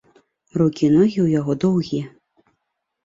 [0.61, 2.05] Рукі і ногі ў яго доўгія.